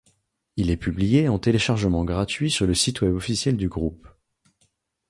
Il 0.55 0.71
est 0.71 0.77
publié 0.77 1.29
en 1.29 1.37
téléchargement 1.37 2.03
gratuit 2.03 2.49
sur 2.49 2.65
le 2.65 2.73
site 2.73 3.01
web 3.01 3.13
officiel 3.13 3.55
du 3.55 3.69
groupe. 3.69 4.07